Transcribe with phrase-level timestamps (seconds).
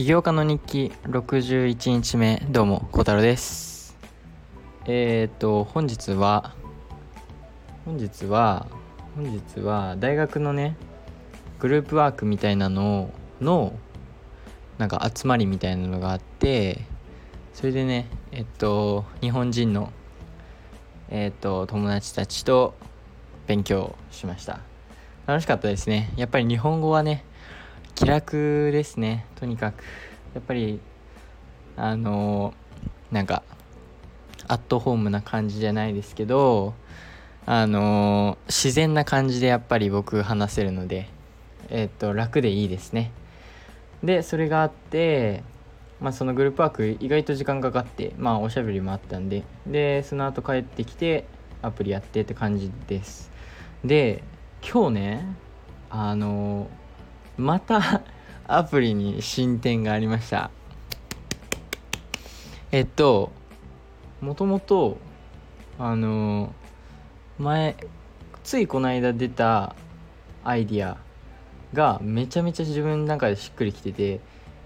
[0.00, 3.98] 起業家の日記61日目どうも小太郎です。
[4.86, 6.54] えっ、ー、と本日は
[7.84, 8.66] 本日は
[9.14, 10.74] 本日は大学のね
[11.58, 13.74] グループワークみたいなのの
[14.78, 16.80] なんか集まりみたいなのがあって
[17.52, 19.92] それでねえっと日本人の
[21.10, 22.72] えっと友達たちと
[23.46, 24.60] 勉強しました。
[25.26, 26.10] 楽しかったですね。
[26.16, 27.22] やっぱり日本語はね
[28.00, 29.26] 気楽ですね。
[29.36, 29.84] とにかく。
[30.34, 30.80] やっぱり
[31.76, 32.54] あの
[33.12, 33.42] なんか
[34.48, 36.72] アットホームな感じじゃないですけど
[37.44, 41.10] あの自然な感じでやっぱり僕話せるので
[41.68, 43.12] えっと楽でいいですね。
[44.02, 45.42] でそれがあって
[46.00, 51.26] まあそのグループワーク意外と時間かかってまあおしゃべりもあったんででその後帰ってきて
[51.60, 53.30] アプリやってって感じです。
[53.84, 54.24] で
[54.66, 55.26] 今日ね
[55.90, 56.70] あの
[57.40, 58.02] また
[58.46, 60.50] アプリに進展がありました。
[62.72, 63.32] えっと
[64.20, 64.98] もともと
[65.78, 66.52] あの
[67.38, 67.76] 前
[68.44, 69.74] ついこの間出た
[70.44, 70.98] アイディア
[71.72, 74.20] がめちゃめちゃ自分の中でしっくりきてて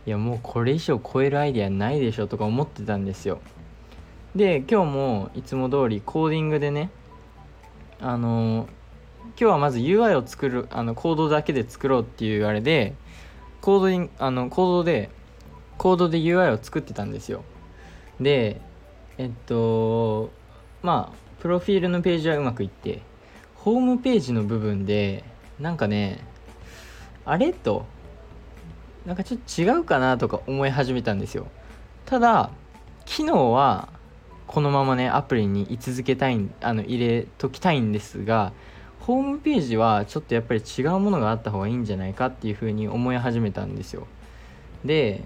[0.06, 3.40] いやもうこれ以上超えるアイディアないでしょとか思ってたんですよ。
[4.34, 6.90] で今日もいつも通りコーディングでね
[8.00, 8.68] あの
[9.30, 12.94] 今日はまず UI を作るあのコードだけで作ろうっていうあれで
[13.60, 15.10] コードにあのコードで
[15.78, 17.42] コードで UI を作ってたんですよ。
[18.20, 18.60] で
[19.18, 20.30] えっと
[20.82, 23.02] まあプロフィールのページはうまくいって
[23.56, 25.24] ホームページの部分で
[25.58, 26.20] なんかね
[27.24, 27.86] あれと
[29.06, 31.46] なんかちょっと違うかなとか思い始めたんですよ。
[32.06, 32.50] ただ
[33.04, 33.88] 機能は
[34.46, 38.52] このままねアプリに居続けたいあの入れときたいんですが
[39.06, 44.06] ホームページはちょっとやっぱり違うものがあった方がいいんじゃないかっていうふうに思い始めたんですよ。
[44.82, 45.22] で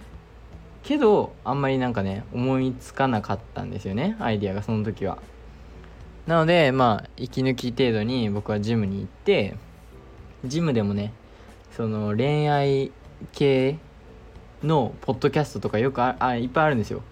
[0.82, 5.18] けどあんまりなんかね思いつかなかったんですよねアイディアがその時は。
[6.26, 9.56] なのでまあ息抜き程度に僕はジムに行って
[10.44, 11.12] ジムでもね
[11.76, 12.90] その恋愛
[13.32, 13.78] 系
[14.64, 17.02] のポッドキャストとかよくあいっぱいあるんですよ。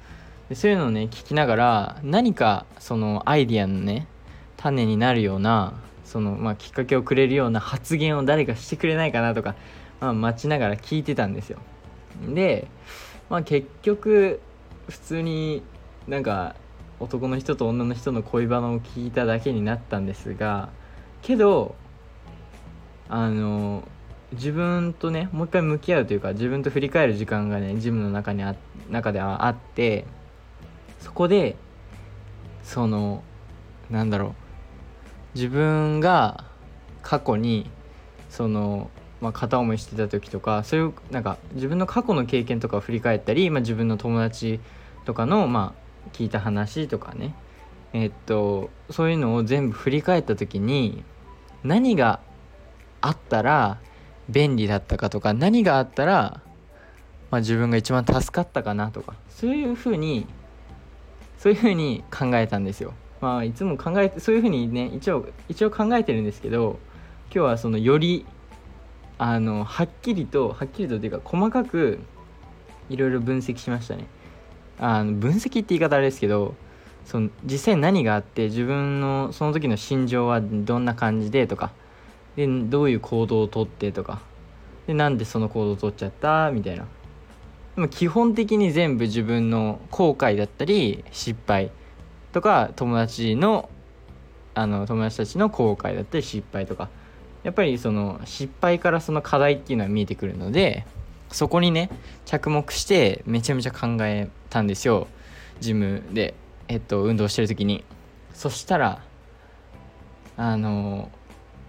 [0.49, 4.09] でそういうのをね聞きながら何かそのアイディアのね
[4.57, 5.75] 種になるような
[6.07, 9.55] その、まあ、きっかけをくれるような発言を誰かしてくれないかなとか、
[10.01, 11.59] まあ、待ちながら聞いてたんですよ。
[12.35, 12.69] で、
[13.29, 14.41] まあ、結局
[14.89, 15.63] 普通に
[16.07, 16.55] なんか
[17.01, 20.71] 男の人と女の人の恋バナを聞いただけになったんですが
[21.23, 21.75] けど
[23.09, 23.87] あの
[24.33, 28.55] 自分とねもう一回向き合うというか自分と振り返る時間がねジムの中にあ
[28.89, 30.05] 中ではあって
[31.01, 31.57] そこで
[32.63, 33.23] その
[33.91, 34.46] なんだろう
[35.37, 36.45] 自分が
[37.03, 37.69] 過去に
[38.31, 44.61] その、まあ、片思いしてた時とかそういうなんか自分の過去の経験とかを振り返ったり、まあ、自分の友達
[45.05, 47.35] とかの、まあ、聞いた話とかね
[47.93, 51.05] え、っとそういうのを全部振り返った時に
[51.63, 52.21] 何が
[53.03, 53.79] あったら
[54.31, 56.41] 便利だったかとか何があったら、
[57.31, 60.27] まあ、自分が一番助かったかなとかそういうふうに
[61.39, 62.95] そういうふうに考えたんですよ。
[63.21, 66.79] まあいつも考えてそういうふうにね一応一応考えてるんですけど
[67.27, 68.27] 今日はそのより
[69.19, 71.99] あのはっきりとはっきりとっていうか細かく
[72.91, 74.07] いろいろ分析しましたね。
[74.79, 76.55] あの分析って言い方あれですけど
[77.07, 81.73] その実際何があって自分のその時の心情はどんな感じでとか
[82.37, 84.21] でどういう行動をとってとか
[84.87, 86.51] でなんでその行動を取っちゃった？
[86.51, 86.85] みたいな。
[87.77, 91.71] でも基本的に全部自分の後悔だったり失敗。
[92.37, 93.71] とか友達の
[94.53, 96.91] あの友達たちの後悔だったり失敗とか。
[97.45, 100.85] やっぱりその失敗からその課題っていうのは見えてくるので
[101.31, 101.91] そこにね
[102.25, 105.07] 着目してめちゃめちゃ考えたんですよ。
[105.61, 106.35] ジムで、
[106.69, 107.85] えっと、運動してる時に。
[108.35, 109.01] そしたら
[110.37, 111.11] あの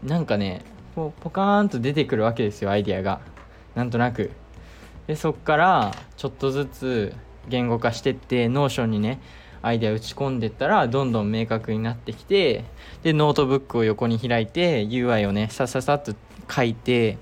[0.03, 3.21] なんかねポポカーンと出てくるわけですよアイディアが。
[3.73, 4.31] なんとなく。
[5.05, 7.15] でそっからちょっとずつ
[7.47, 9.21] 言語化してって Notion にね
[9.67, 12.63] アイデア打ち込んでったらどんどん明確になってきて
[13.03, 16.13] でノートブックを横に開いて UI をねさささっと
[16.49, 17.17] 書いて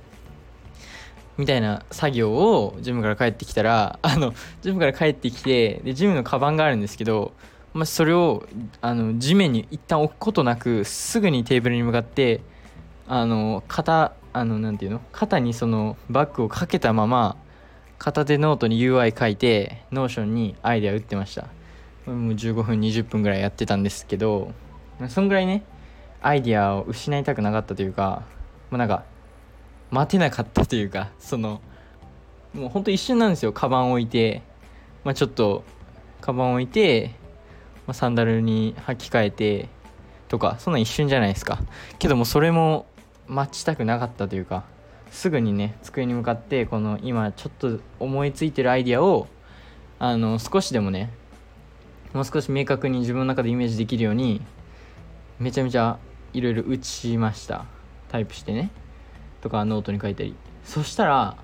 [1.38, 7.33] みたいな作業をジムから帰ってきたらあのジムから帰ってきてでジムのカバンがあるんですけど、
[7.74, 8.48] まあ、それを
[8.81, 12.41] あの地面に一旦置くことなくすぐにテーブルに向かって
[13.07, 15.01] あの肩あのなんていうの？
[15.12, 17.38] 肩にそのバッグをかけたまま
[17.98, 21.48] 片手ノートに UI 書いて Notion にアイデア打ってました。
[22.05, 24.51] もう15分20分ぐらいやってたんですけど
[25.09, 25.63] そんぐらいね
[26.21, 28.23] アイディアを失いたくなかったというか
[28.69, 29.03] もうなんか
[29.91, 31.61] 待てなかったというかその
[32.53, 34.41] もうほんと一瞬なんですよカバン置いて、
[35.03, 35.63] まあ、ちょっと
[36.21, 37.11] カバン置いて、
[37.85, 39.69] まあ、サンダルに履き替えて
[40.27, 41.59] とかそんな一瞬じゃないですか。
[41.99, 42.87] けどもそれも
[43.27, 44.63] 待ちたくなかったというか
[45.11, 49.27] すぐにね机に向かってこの今ちょっと思いついてるアイディアを
[49.99, 51.11] あの少しでもね
[52.15, 54.39] もう少し明確に自分の中でイメージできるように
[55.38, 56.00] めちゃめちゃ
[56.31, 57.65] いろいろ打ちました。
[58.07, 58.71] タイプしてね。
[59.41, 60.33] とかノートに書いたり。
[60.63, 61.35] そしたら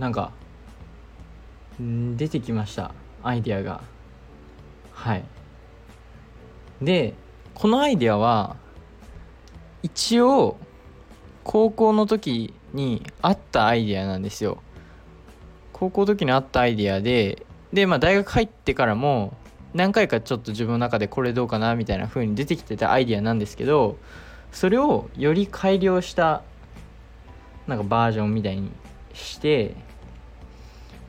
[0.00, 0.32] なんか
[1.78, 2.92] 出てきました。
[3.22, 3.80] アイディアが。
[4.92, 5.24] はい。
[6.82, 7.14] で
[7.54, 8.56] このアイデアは
[9.84, 10.58] 一応
[11.44, 14.60] 高校の時にあったアイデアなんですよ。
[15.72, 19.40] 高校の時にあったアイデアででまあ大学入ってからも
[19.74, 23.96] 何回かちょっと自分の中でこれどうかなみたいな風に出てきてたアイデアなんですけど
[24.52, 26.42] それをより改良した
[27.66, 28.70] なんかバージョンみたいに
[29.14, 29.74] して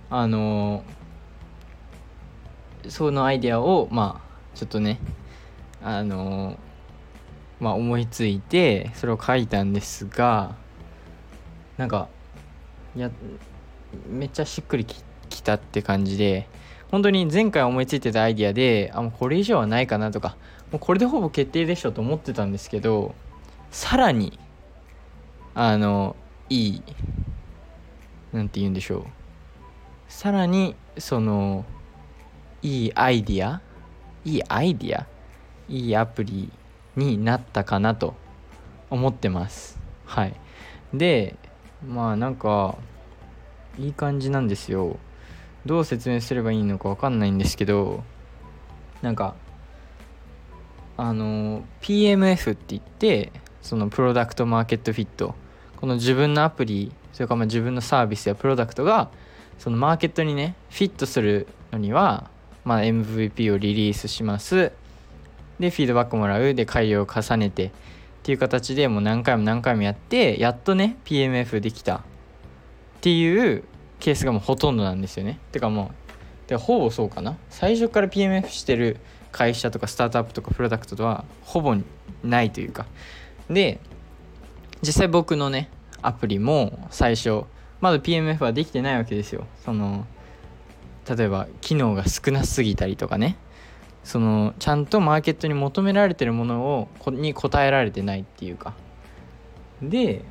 [0.09, 0.83] あの
[2.87, 4.99] そのアイデアをまあちょっとね
[5.81, 6.57] あの
[7.59, 10.55] まあ思いついてそれを書いたんですが
[11.77, 12.07] なんか
[12.95, 13.09] や
[14.09, 16.47] めっちゃしっくりきたって感じで
[16.93, 20.37] 本当に前回思いついてたアイディアであもうこれ以上はないかなとか
[20.71, 23.15] もうこれでほぼ決定でしょと思ってたんですけど
[23.71, 24.37] さらに
[25.55, 26.15] あの
[26.51, 26.83] いい
[28.31, 29.03] 何て言うんでしょう。
[30.07, 31.65] さらにその
[32.61, 33.59] いいアイディア
[34.23, 35.07] いいアイディア
[35.69, 36.51] いいアプリ
[36.95, 38.13] になったかなと
[38.91, 39.79] 思ってます。
[40.05, 40.35] はい。
[40.93, 41.37] で
[41.87, 42.77] まあなんか
[43.79, 44.99] いい感じなんですよ。
[45.65, 48.03] どう説明すればいいのか分かんないんですけど
[49.01, 49.35] なんか
[50.97, 53.31] あの PMF って言って
[53.61, 55.35] そのプロダクトマーケットフィット
[55.77, 59.09] この自分のアプリそれからまあ自分のサービスやプロダクトが
[59.57, 62.29] そのマーケットにねフィットするのには、
[62.65, 64.71] まあ、MVP をリリースします。
[65.59, 66.53] でフィードバックもらう。
[66.53, 67.67] で改良を重ねて。
[67.67, 67.71] っ
[68.23, 71.97] ていう形でもう何回も何回もやってやっとね PMF できた。
[71.97, 72.01] っ
[73.01, 73.63] ていう
[74.03, 75.39] ケースがもうほとんどなんですよね。
[75.53, 75.91] てかも
[76.45, 77.37] うでほぼそうかな。
[77.49, 78.97] 最初から PMF してる
[79.31, 81.73] 会社とかスタートアップとかプロダクトとはほぼ
[82.21, 82.85] ないというか。
[83.49, 83.79] で
[84.81, 85.69] 実際僕のね
[86.01, 87.43] アプリも最初
[87.79, 89.47] まだ PMF はできてないわけですよ。
[89.63, 90.05] その
[91.09, 93.37] 例えば機能が少なすぎたりとかね。
[94.03, 98.73] そのちゃんとマーケットに求められてるものをこに応えられてないっていうか。
[99.81, 100.25] で、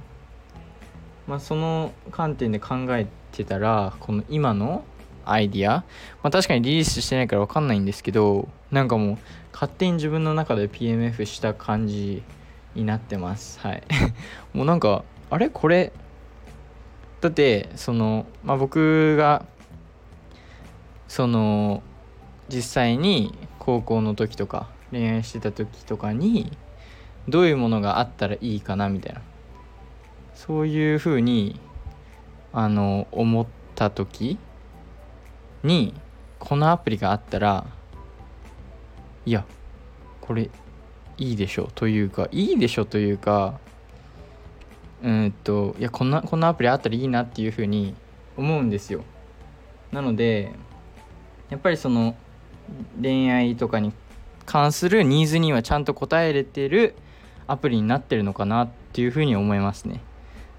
[1.27, 4.85] まあ、その観点で考えてたらこの今の
[5.25, 5.85] アイディア、ま
[6.25, 9.19] あ、確かにリリースしてないから分かんないんですけどなんかもう
[9.53, 12.23] 勝手に自分の中で PMF した感じ
[12.75, 13.61] になってます。
[13.61, 13.83] はい。
[14.55, 15.51] もうなんかあれ？
[15.51, 15.93] これ？
[17.21, 19.45] だってその、まあ、僕が
[21.07, 21.83] その
[22.49, 26.51] 実際に高校の時とか恋愛してた時とかに
[27.29, 29.21] どういうものがあったらいいかなみたいな。
[30.35, 31.61] そういうふうに
[32.53, 34.39] あの思った時
[35.63, 35.95] に
[36.39, 37.67] このアプリがあったら
[39.25, 39.45] いや
[40.21, 40.51] これ
[41.19, 43.59] いいでしょというかいいでしょというか
[45.03, 47.95] うんといやこんなこんなアプリあったらいいなっていうふうに
[48.37, 49.03] 思うんですよ。
[49.91, 50.53] なので
[51.51, 52.17] やっぱりその
[53.01, 53.93] 恋愛とかに
[54.47, 56.95] 関するニーズにはちゃんと応えれてる
[57.47, 60.01] アプリになってるのかなっていうふうに思いますね。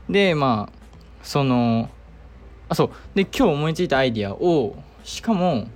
[0.10, 0.83] でまあ
[1.24, 1.90] その
[2.70, 2.90] あそう。
[3.16, 5.68] で今日思いついたアイディアをしかも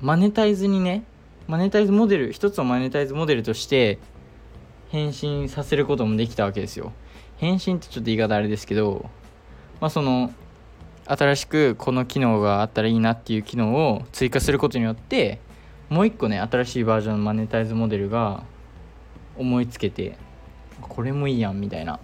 [0.00, 1.04] マネタイズにね
[1.46, 3.98] マネタイズモデル一つのマネタイズモデルとして
[4.88, 6.92] 返信させることもできたわけですよ。
[7.38, 9.08] 返信ってちょっと言い方あれですけど
[9.80, 10.32] まあその
[11.06, 15.40] 新しくこの機能があったらいいなっていう機能を追加することによって
[15.88, 18.44] もう一個ね新しいバージョンのマネタイズモデルが
[19.36, 20.16] 思いつけて
[20.82, 21.98] これもいいやんみたいな。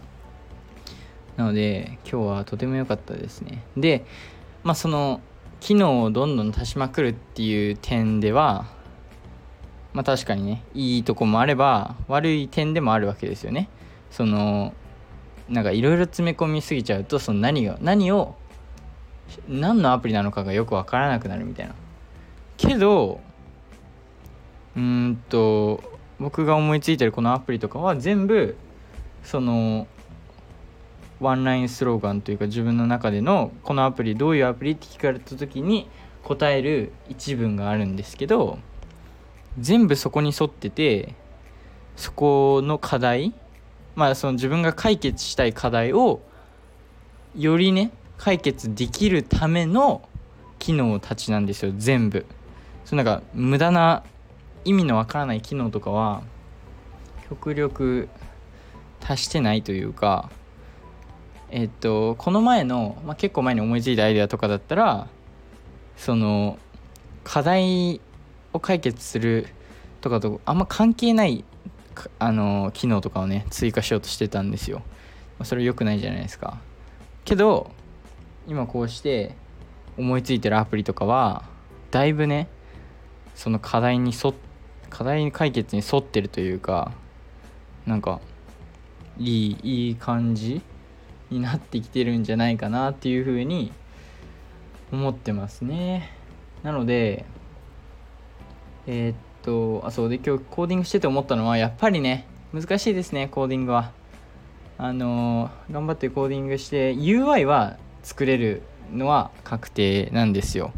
[1.36, 3.62] なので今日はとても良かったですね。
[3.76, 4.04] で
[4.64, 5.20] まあその
[5.60, 8.66] 機能をどんどん足しまくるっていう点では
[9.92, 13.68] まあ確かにねいいとこもあれば悪い点でもあるわけですよね。
[14.10, 14.72] その
[15.48, 18.34] なんかいろいろ詰め込みすぎちゃうとその何が何を
[19.48, 21.74] 何のアプリなのかがよく分からなくなるみたいな。
[22.56, 23.20] けど
[24.76, 25.82] うんと
[26.18, 28.56] 僕が思いついてるこのアプリとかは全部
[29.22, 29.86] その
[31.20, 35.88] ワンラインスローガンというか自分の中でのこのアプリどういうアプリって聞かれた時に
[36.22, 38.58] 答える一文があるんですけど
[39.58, 41.14] 全部そこに沿ってて
[41.96, 43.32] そこの課題
[43.94, 46.20] まあその自分が解決したい課題を
[47.34, 50.06] よりね解決できるための
[50.58, 52.26] 機能たちなんですよ全部。
[52.84, 54.04] そのなんか無駄な
[54.64, 56.22] 意味のわからない機能とかは
[57.28, 58.08] 極力
[59.00, 60.30] 足してないというか
[61.50, 65.08] えっとこの前の、まあ、結構前に思いついたアイデアとかだったら
[65.96, 66.58] その
[67.24, 68.00] 課題
[68.52, 69.46] を解決する
[70.00, 71.44] とかとあんま関係ない
[72.18, 74.82] あの機能とかをね追加しようとしてたんですよ。
[75.44, 76.58] それ良くないじゃないですか。
[77.24, 77.70] けど
[78.46, 79.34] 今こうして
[79.96, 81.44] 思いついてるアプリとかは
[81.90, 82.48] だいぶね
[83.34, 84.34] その課題に沿
[84.90, 86.92] 課題解決に沿ってるというか
[87.86, 88.20] なんか
[89.18, 90.62] いいいい感じ
[91.30, 93.72] になってきてるんじゃないかなっていうふうに
[94.92, 96.10] 思ってますね。
[96.62, 97.24] なので
[98.86, 103.92] えー、っとあそうで今日コーディングしてて思ったのはやっぱりね難しいですねコーディングは。
[104.78, 110.72] あの、頑張ってコーディングして UI は作れるのは確定なんですよ。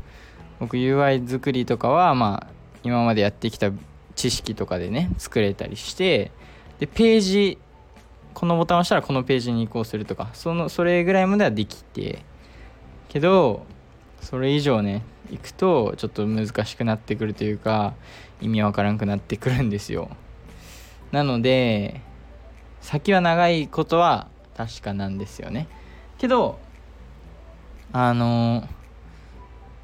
[0.61, 2.53] 僕 UI 作りとかはまあ
[2.83, 3.71] 今までやってきた
[4.15, 6.33] 知識とかでね作れたりして
[6.81, 7.59] でページ
[8.39, 12.23] このボタンを押したらこのページに移行するとかそのそれぐらいまではできて
[13.09, 13.67] けど
[14.21, 17.95] それ以上ね行くとちょっと難しくなってくるというか
[18.41, 20.09] 意味わからんくなってくるんですよ。
[21.11, 22.01] なので
[22.81, 25.67] 先は長いことは確かなんですよね。
[26.19, 26.61] けど
[27.93, 28.69] あの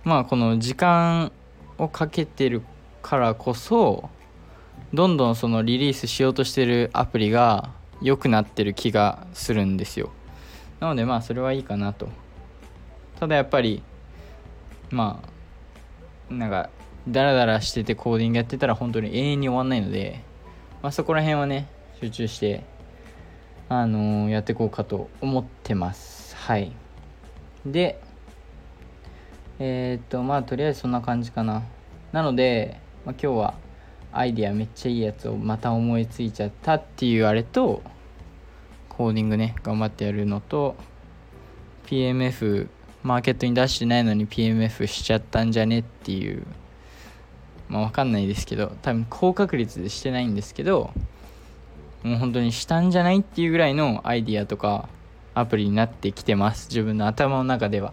[0.05, 1.33] まあこの時間
[1.77, 2.63] をかけてる
[3.03, 4.11] からこそ
[4.93, 7.71] どんどんそのリリースしようとしてるアプリが
[8.01, 10.11] 良くなってる気がするんですよ。
[10.81, 12.09] なのでまあそれはいいかなと。
[13.19, 13.83] ただやっぱり
[14.91, 15.23] ま
[16.31, 16.71] あなんか
[17.09, 20.23] ダラダラしててコーディングやってたら本当に永遠に終わんないので、
[20.83, 21.69] まあ、そこら辺はね
[22.01, 22.65] 集中して
[23.69, 26.37] あのー、やっていこうかと思ってます。
[26.37, 26.73] はい。
[27.65, 28.01] で
[29.59, 31.63] えー、っとまあとりあえずそんな感じかな。
[32.13, 33.55] なので、まあ、今日は
[34.17, 37.83] アイディアめっちゃいいやつをまた思いついちゃったっていうあれと
[38.89, 40.77] コーディングね頑張ってやるのと
[41.87, 42.69] PMF
[43.03, 46.47] マーケットに出してないのに PMF しちゃったんじゃねっていう
[47.69, 50.93] まあ分かんないですけど多分高確率でしてないんですけど
[52.05, 54.89] もう本当にしたんじゃないっていうぐらいのアイディアとか
[55.35, 56.69] アプリになってきてます。
[56.69, 57.93] 自分の頭の中では。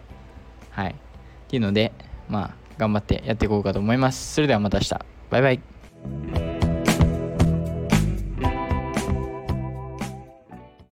[0.70, 0.90] はい。
[0.90, 0.94] っ
[1.48, 1.92] ていうので
[2.28, 4.34] まあ頑張ってやっていこうかと思います。
[4.34, 4.94] それではまた明日。
[5.30, 5.71] バイバイ。
[6.02, 6.51] Bye.